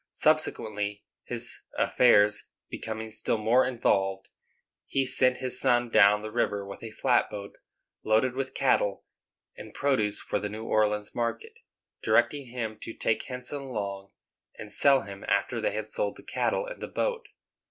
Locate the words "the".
6.23-6.31, 10.39-10.49, 16.15-16.23, 16.81-16.87